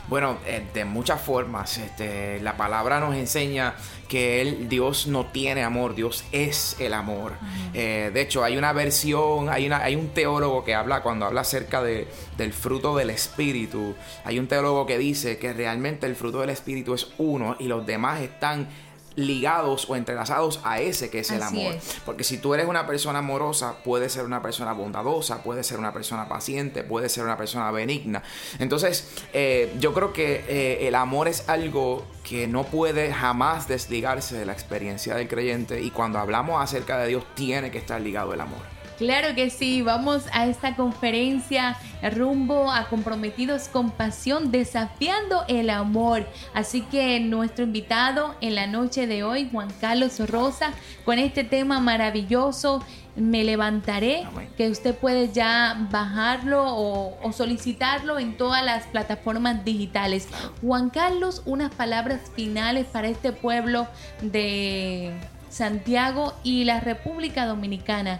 Bueno, 0.08 0.38
eh, 0.46 0.66
de 0.74 0.86
muchas 0.86 1.22
formas. 1.22 1.78
Este, 1.78 2.40
la 2.40 2.56
palabra 2.56 3.00
nos 3.00 3.16
enseña 3.16 3.76
que 4.08 4.42
él, 4.42 4.70
Dios 4.70 5.08
no 5.08 5.26
tiene 5.26 5.64
amor, 5.64 5.96
Dios 5.96 6.24
es 6.32 6.78
el 6.80 6.94
amor. 6.94 7.34
Eh, 7.74 8.10
de 8.14 8.22
hecho, 8.22 8.44
hay 8.44 8.56
una 8.56 8.72
versión, 8.72 9.50
hay, 9.50 9.68
una, 9.68 9.84
hay 9.84 9.96
un 9.96 10.10
teólogo 10.10 10.64
que 10.64 10.74
habla, 10.76 11.02
cuando 11.04 11.26
habla 11.26 11.42
acerca 11.42 11.84
de, 11.84 12.08
del 12.38 12.54
fruto 12.54 12.96
del 12.96 13.10
Espíritu, 13.10 13.96
hay 14.24 14.40
un 14.40 14.48
teólogo 14.48 14.86
que 14.86 14.98
dice 14.98 15.38
que 15.40 15.52
realmente 15.52 16.06
el 16.06 16.16
fruto 16.16 16.40
del 16.40 16.52
Espíritu 16.52 16.94
es 16.94 17.10
uno 17.18 17.58
y 17.60 17.68
los 17.68 17.86
demás 17.86 18.22
están 18.22 18.70
ligados 19.18 19.90
o 19.90 19.96
entrelazados 19.96 20.62
a 20.64 20.80
ese 20.80 21.10
que 21.10 21.20
es 21.20 21.32
el 21.32 21.42
amor. 21.42 21.76
Porque 22.06 22.24
si 22.24 22.38
tú 22.38 22.54
eres 22.54 22.68
una 22.68 22.86
persona 22.86 23.20
amorosa, 23.20 23.78
puedes 23.84 24.14
ser 24.14 24.24
una 24.24 24.42
persona 24.42 24.74
bondadosa, 24.74 25.44
puedes 25.44 25.66
ser 25.66 25.80
una 25.80 25.92
persona 25.92 26.30
paciente, 26.30 26.84
puedes 26.84 27.12
ser 27.12 27.24
una 27.26 27.36
persona 27.36 27.72
benigna. 27.72 28.24
Entonces, 28.60 29.10
eh, 29.34 29.74
yo 29.80 29.94
creo 29.94 30.14
que 30.14 30.46
eh, 30.48 30.88
el 30.88 30.96
amor 30.96 31.28
es 31.28 31.50
algo 31.50 32.06
que 32.24 32.48
no 32.48 32.64
puede 32.64 33.12
jamás 33.12 33.68
desligarse 33.68 34.38
de 34.38 34.46
la 34.46 34.54
experiencia 34.54 35.16
del 35.16 35.28
creyente 35.28 35.82
y 35.82 35.90
cuando 35.90 36.20
hablamos 36.20 36.62
acerca 36.62 37.00
de 37.00 37.08
Dios 37.08 37.24
tiene 37.34 37.72
que 37.72 37.80
estar 37.80 38.00
ligado 38.00 38.34
el 38.34 38.42
amor. 38.42 38.77
Claro 38.98 39.36
que 39.36 39.52
sí, 39.52 39.84
vamos 39.84 40.26
a 40.34 40.48
esta 40.48 40.76
conferencia 40.76 41.78
rumbo 42.12 42.72
a 42.72 42.86
comprometidos 42.86 43.68
con 43.68 43.92
pasión, 43.92 44.52
desafiando 44.52 45.44
el 45.48 45.70
amor. 45.70 46.26
Así 46.56 46.82
que 46.82 47.20
nuestro 47.20 47.66
invitado 47.66 48.36
en 48.42 48.56
la 48.56 48.66
noche 48.66 49.06
de 49.06 49.24
hoy, 49.24 49.50
Juan 49.52 49.70
Carlos 49.80 50.20
Rosa, 50.28 50.72
con 51.06 51.20
este 51.20 51.44
tema 51.44 51.80
maravilloso, 51.80 52.84
Me 53.16 53.44
levantaré, 53.44 54.28
que 54.58 54.70
usted 54.70 54.94
puede 54.94 55.32
ya 55.32 55.88
bajarlo 55.90 56.64
o, 56.64 57.18
o 57.24 57.32
solicitarlo 57.32 58.20
en 58.20 58.38
todas 58.38 58.64
las 58.64 58.86
plataformas 58.86 59.66
digitales. 59.66 60.28
Juan 60.62 60.92
Carlos, 60.92 61.42
unas 61.46 61.74
palabras 61.74 62.32
finales 62.36 62.86
para 62.86 63.08
este 63.08 63.32
pueblo 63.32 63.88
de 64.22 65.14
Santiago 65.50 66.36
y 66.44 66.66
la 66.66 66.80
República 66.80 67.48
Dominicana. 67.48 68.20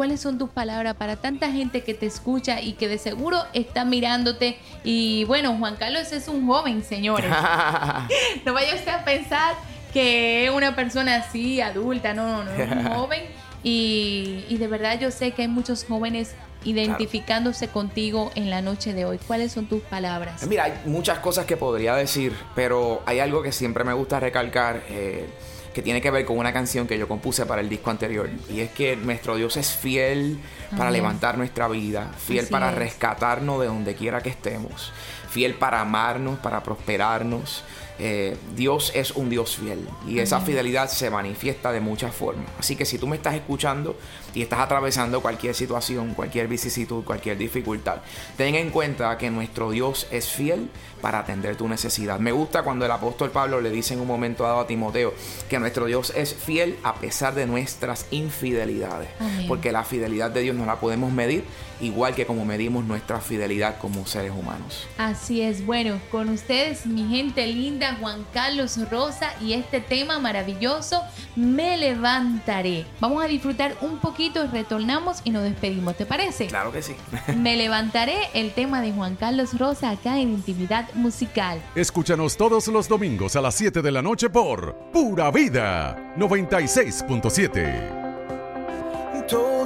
¿Cuáles 0.00 0.22
son 0.22 0.38
tus 0.38 0.48
palabras 0.48 0.94
para 0.94 1.16
tanta 1.16 1.52
gente 1.52 1.82
que 1.82 1.92
te 1.92 2.06
escucha 2.06 2.62
y 2.62 2.72
que 2.72 2.88
de 2.88 2.96
seguro 2.96 3.44
está 3.52 3.84
mirándote? 3.84 4.56
Y 4.82 5.24
bueno, 5.24 5.54
Juan 5.58 5.76
Carlos 5.76 6.10
es 6.12 6.26
un 6.26 6.46
joven, 6.46 6.82
señores. 6.82 7.30
no 8.46 8.54
vaya 8.54 8.76
usted 8.76 8.92
a 8.92 9.04
pensar 9.04 9.56
que 9.92 10.46
es 10.46 10.50
una 10.52 10.74
persona 10.74 11.16
así, 11.16 11.60
adulta, 11.60 12.14
no, 12.14 12.26
no, 12.26 12.44
no, 12.44 12.50
es 12.50 12.72
un 12.72 12.84
joven. 12.94 13.24
Y, 13.62 14.46
y, 14.48 14.56
de 14.56 14.68
verdad 14.68 14.98
yo 14.98 15.10
sé 15.10 15.32
que 15.32 15.42
hay 15.42 15.48
muchos 15.48 15.84
jóvenes 15.84 16.34
identificándose 16.64 17.68
contigo 17.68 18.30
en 18.36 18.48
la 18.48 18.62
noche 18.62 18.94
de 18.94 19.04
hoy. 19.04 19.18
¿Cuáles 19.26 19.52
son 19.52 19.66
tus 19.66 19.82
palabras? 19.82 20.46
Mira, 20.46 20.64
hay 20.64 20.72
muchas 20.86 21.18
cosas 21.18 21.44
que 21.44 21.58
podría 21.58 21.94
decir, 21.94 22.34
pero 22.54 23.02
hay 23.04 23.18
algo 23.18 23.42
que 23.42 23.52
siempre 23.52 23.84
me 23.84 23.92
gusta 23.92 24.18
recalcar. 24.18 24.82
Eh, 24.88 25.28
que 25.74 25.82
tiene 25.82 26.00
que 26.00 26.10
ver 26.10 26.24
con 26.24 26.38
una 26.38 26.52
canción 26.52 26.86
que 26.86 26.98
yo 26.98 27.06
compuse 27.06 27.46
para 27.46 27.60
el 27.60 27.68
disco 27.68 27.90
anterior. 27.90 28.28
Y 28.48 28.60
es 28.60 28.70
que 28.70 28.96
nuestro 28.96 29.36
Dios 29.36 29.56
es 29.56 29.72
fiel 29.72 30.38
para 30.76 30.90
levantar 30.90 31.38
nuestra 31.38 31.68
vida, 31.68 32.12
fiel 32.18 32.46
para 32.46 32.70
rescatarnos 32.70 33.60
de 33.60 33.66
donde 33.66 33.94
quiera 33.94 34.20
que 34.20 34.30
estemos, 34.30 34.92
fiel 35.30 35.54
para 35.54 35.80
amarnos, 35.80 36.38
para 36.40 36.62
prosperarnos. 36.62 37.62
Eh, 38.02 38.34
Dios 38.56 38.92
es 38.94 39.10
un 39.10 39.28
Dios 39.28 39.58
fiel 39.58 39.86
y 40.08 40.20
esa 40.20 40.40
fidelidad 40.40 40.88
se 40.88 41.10
manifiesta 41.10 41.70
de 41.70 41.80
muchas 41.80 42.14
formas. 42.14 42.46
Así 42.58 42.74
que 42.74 42.86
si 42.86 42.96
tú 42.96 43.06
me 43.06 43.16
estás 43.16 43.34
escuchando 43.34 43.94
y 44.32 44.40
estás 44.40 44.60
atravesando 44.60 45.20
cualquier 45.20 45.54
situación, 45.54 46.14
cualquier 46.14 46.48
vicisitud, 46.48 47.04
cualquier 47.04 47.36
dificultad, 47.36 47.98
ten 48.38 48.54
en 48.54 48.70
cuenta 48.70 49.18
que 49.18 49.30
nuestro 49.30 49.70
Dios 49.70 50.06
es 50.10 50.30
fiel 50.30 50.70
para 51.02 51.18
atender 51.18 51.56
tu 51.56 51.68
necesidad. 51.68 52.18
Me 52.20 52.32
gusta 52.32 52.62
cuando 52.62 52.86
el 52.86 52.90
apóstol 52.90 53.32
Pablo 53.32 53.60
le 53.60 53.70
dice 53.70 53.92
en 53.92 54.00
un 54.00 54.06
momento 54.06 54.44
dado 54.44 54.60
a 54.60 54.66
Timoteo 54.66 55.12
que 55.50 55.58
nuestro 55.58 55.84
Dios 55.84 56.10
es 56.16 56.34
fiel 56.34 56.78
a 56.82 56.94
pesar 56.94 57.34
de 57.34 57.46
nuestras 57.46 58.06
infidelidades. 58.10 59.10
Porque 59.46 59.72
la 59.72 59.84
fidelidad 59.84 60.30
de 60.30 60.40
Dios 60.40 60.56
no 60.56 60.64
la 60.64 60.80
podemos 60.80 61.12
medir 61.12 61.44
igual 61.80 62.14
que 62.14 62.26
como 62.26 62.44
medimos 62.44 62.84
nuestra 62.84 63.20
fidelidad 63.20 63.78
como 63.78 64.06
seres 64.06 64.32
humanos. 64.32 64.86
Así 64.98 65.40
es, 65.42 65.64
bueno, 65.64 66.00
con 66.10 66.28
ustedes 66.28 66.86
mi 66.86 67.08
gente 67.08 67.46
linda, 67.46 67.96
Juan 68.00 68.26
Carlos 68.32 68.78
Rosa 68.90 69.32
y 69.40 69.54
este 69.54 69.80
tema 69.80 70.18
maravilloso, 70.18 71.02
Me 71.36 71.76
levantaré. 71.76 72.84
Vamos 73.00 73.24
a 73.24 73.26
disfrutar 73.26 73.76
un 73.80 73.98
poquito, 73.98 74.46
retornamos 74.46 75.20
y 75.24 75.30
nos 75.30 75.42
despedimos, 75.42 75.96
¿te 75.96 76.06
parece? 76.06 76.46
Claro 76.46 76.72
que 76.72 76.82
sí. 76.82 76.94
Me 77.36 77.56
levantaré, 77.56 78.16
el 78.34 78.52
tema 78.52 78.80
de 78.80 78.92
Juan 78.92 79.16
Carlos 79.16 79.58
Rosa 79.58 79.90
acá 79.90 80.18
en 80.18 80.30
Intimidad 80.30 80.92
musical. 80.94 81.62
Escúchanos 81.74 82.36
todos 82.36 82.68
los 82.68 82.88
domingos 82.88 83.36
a 83.36 83.40
las 83.40 83.54
7 83.54 83.82
de 83.82 83.90
la 83.90 84.02
noche 84.02 84.30
por 84.30 84.74
Pura 84.92 85.30
Vida 85.30 86.14
96.7. 86.16 87.99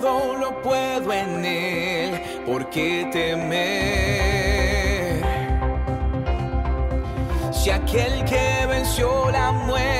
Todo 0.04 0.36
lo 0.36 0.60
puedo 0.60 1.14
en 1.14 1.42
Él, 1.46 2.20
porque 2.44 3.08
temer? 3.10 3.64
Si 7.50 7.70
aquel 7.70 8.22
que 8.26 8.66
venció 8.68 9.30
la 9.30 9.50
muerte 9.52 9.93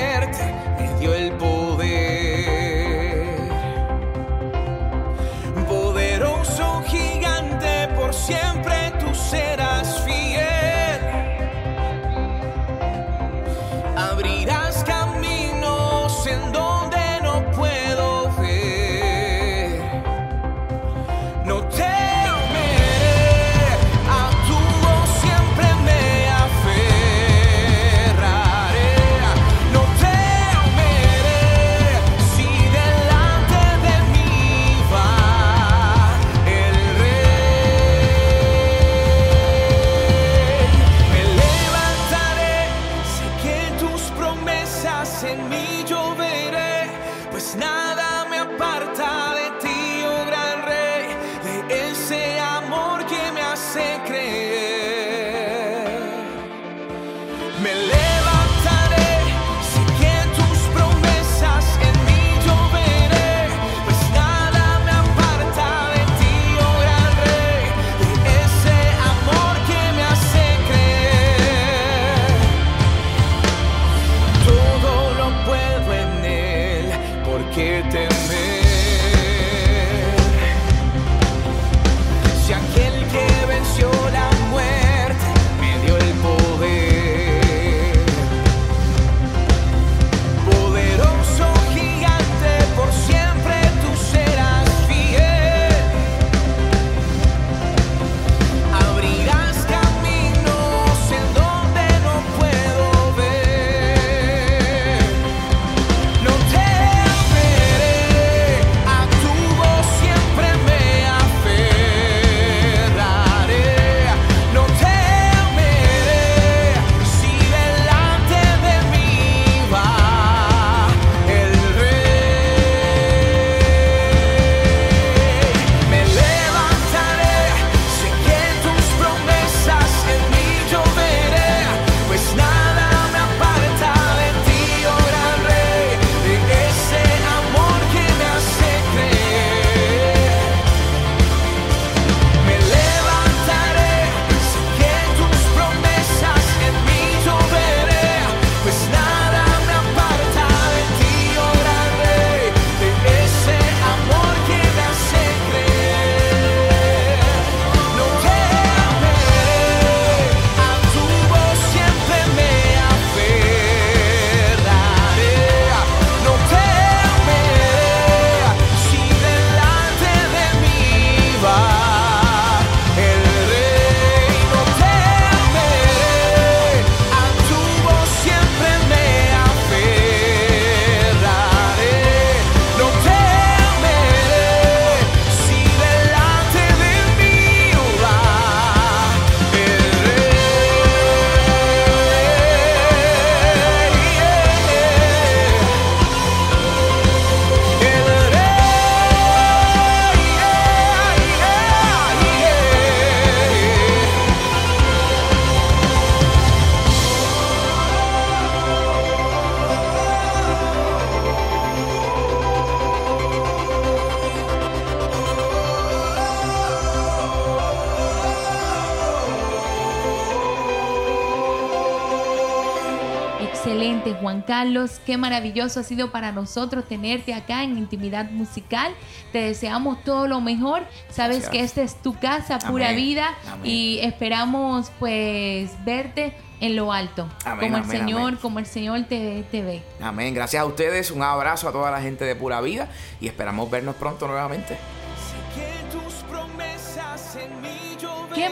Carlos, 224.64 224.98
qué 225.05 225.18
maravilloso 225.18 225.81
ha 225.81 225.83
sido 225.83 226.11
para 226.11 226.33
nosotros 226.33 226.88
tenerte 226.88 227.35
acá 227.35 227.64
en 227.64 227.77
Intimidad 227.77 228.31
Musical. 228.31 228.94
Te 229.31 229.42
deseamos 229.42 230.03
todo 230.05 230.27
lo 230.27 230.40
mejor. 230.40 230.85
Sabes 231.11 231.50
que 231.50 231.61
esta 231.61 231.83
es 231.83 231.96
tu 231.96 232.18
casa, 232.18 232.59
pura 232.61 232.92
vida, 232.92 233.35
y 233.62 233.98
esperamos 234.00 234.90
pues 234.98 235.70
verte 235.85 236.35
en 236.61 236.77
lo 236.77 236.94
alto, 236.94 237.29
como 237.61 237.77
el 237.77 237.85
Señor, 237.85 238.38
como 238.38 238.59
el 238.59 238.64
Señor 238.64 239.03
te, 239.03 239.44
te 239.50 239.61
ve. 239.61 239.83
Amén. 240.00 240.33
Gracias 240.33 240.62
a 240.62 240.64
ustedes, 240.64 241.11
un 241.11 241.22
abrazo 241.22 241.68
a 241.68 241.72
toda 241.72 241.90
la 241.90 242.00
gente 242.00 242.24
de 242.24 242.35
Pura 242.35 242.62
Vida 242.62 242.88
y 243.20 243.27
esperamos 243.27 243.70
vernos 243.70 243.96
pronto 243.96 244.27
nuevamente. 244.27 244.79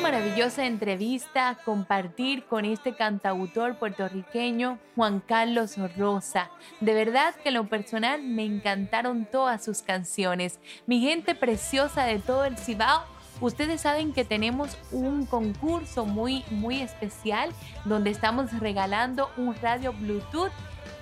Maravillosa 0.02 0.66
entrevista 0.66 1.56
compartir 1.64 2.44
con 2.46 2.64
este 2.64 2.94
cantautor 2.96 3.76
puertorriqueño 3.76 4.80
Juan 4.96 5.20
Carlos 5.20 5.76
Rosa. 5.96 6.50
De 6.80 6.92
verdad 6.92 7.36
que 7.36 7.50
en 7.50 7.54
lo 7.54 7.68
personal 7.68 8.20
me 8.20 8.44
encantaron 8.44 9.26
todas 9.30 9.64
sus 9.64 9.80
canciones. 9.82 10.58
Mi 10.86 11.00
gente 11.00 11.36
preciosa 11.36 12.04
de 12.04 12.18
todo 12.18 12.44
el 12.44 12.58
Cibao, 12.58 13.04
Ustedes 13.40 13.80
saben 13.80 14.12
que 14.12 14.24
tenemos 14.24 14.76
un 14.92 15.26
concurso 15.26 16.04
muy, 16.06 16.44
muy 16.50 16.80
especial 16.80 17.50
donde 17.84 18.10
estamos 18.10 18.56
regalando 18.60 19.30
un 19.36 19.56
radio 19.60 19.92
Bluetooth 19.92 20.52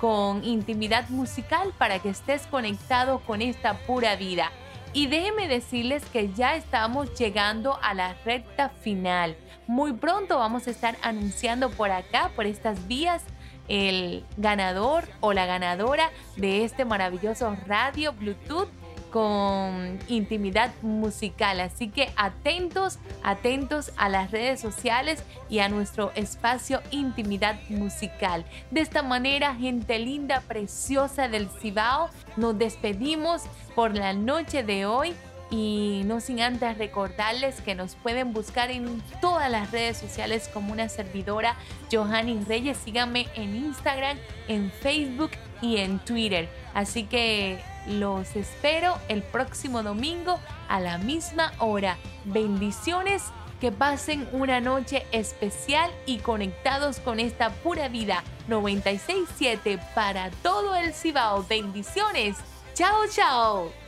con 0.01 0.43
intimidad 0.43 1.07
musical 1.11 1.75
para 1.77 1.99
que 1.99 2.09
estés 2.09 2.47
conectado 2.47 3.21
con 3.27 3.43
esta 3.43 3.75
pura 3.87 4.17
vida. 4.17 4.51
Y 4.93 5.07
déjenme 5.07 5.47
decirles 5.47 6.05
que 6.07 6.33
ya 6.33 6.57
estamos 6.57 7.15
llegando 7.19 7.79
a 7.81 7.95
la 7.95 8.15
recta 8.25 8.71
final. 8.71 9.37
Muy 9.69 9.93
pronto 9.93 10.39
vamos 10.39 10.67
a 10.67 10.71
estar 10.71 10.97
anunciando 11.03 11.71
por 11.71 11.93
acá, 11.93 12.33
por 12.35 12.45
estas 12.47 12.89
vías, 12.89 13.23
el 13.69 14.25
ganador 14.37 15.05
o 15.21 15.33
la 15.33 15.47
ganadora 15.47 16.11
de 16.37 16.65
este 16.65 16.85
maravilloso 16.85 17.57
radio 17.67 18.13
Bluetooth 18.13 18.69
con 19.11 19.99
intimidad 20.09 20.73
musical. 20.83 21.61
Así 21.61 21.89
que 21.89 22.11
atentos, 22.17 22.99
atentos 23.23 23.93
a 23.97 24.09
las 24.09 24.31
redes 24.31 24.61
sociales 24.61 25.23
y 25.49 25.59
a 25.59 25.69
nuestro 25.69 26.13
espacio 26.15 26.81
intimidad 26.91 27.57
musical. 27.69 28.45
De 28.71 28.81
esta 28.81 29.03
manera, 29.03 29.55
gente 29.55 29.99
linda, 29.99 30.43
preciosa 30.47 31.29
del 31.29 31.49
Cibao, 31.49 32.11
nos 32.37 32.59
despedimos 32.59 33.43
por 33.75 33.97
la 33.97 34.13
noche 34.13 34.63
de 34.63 34.87
hoy. 34.87 35.15
Y 35.53 36.03
no 36.05 36.21
sin 36.21 36.41
antes 36.41 36.79
recordarles 36.79 37.61
que 37.61 37.75
nos 37.75 37.97
pueden 37.97 38.33
buscar 38.33 38.71
en 38.71 39.03
todas 39.21 39.51
las 39.51 39.73
redes 39.73 39.97
sociales 39.97 40.49
como 40.55 40.73
una 40.73 40.89
servidora, 40.89 41.57
Johanny 41.91 42.39
Reyes. 42.47 42.77
Síganme 42.77 43.27
en 43.35 43.57
Instagram, 43.57 44.17
en 44.47 44.71
Facebook 44.71 45.33
y 45.61 45.79
en 45.79 45.99
Twitter. 45.99 46.49
Así 46.73 47.03
que 47.03 47.59
los 47.91 48.37
espero 48.37 48.99
el 49.09 49.23
próximo 49.23 49.83
domingo 49.83 50.39
a 50.69 50.81
la 50.81 50.99
misma 50.99 51.53
hora. 51.59 51.99
Bendiciones, 52.25 53.25
que 53.61 53.71
pasen 53.71 54.29
una 54.33 54.61
noche 54.61 55.07
especial 55.13 55.91
y 56.07 56.19
conectados 56.19 56.99
con 57.01 57.21
esta 57.21 57.51
pura 57.51 57.89
vida 57.89 58.25
967 58.49 59.79
para 59.95 60.31
todo 60.43 60.75
el 60.77 60.95
Cibao. 60.95 61.45
Bendiciones. 61.49 62.37
Chao, 62.75 63.07
chao. 63.11 63.80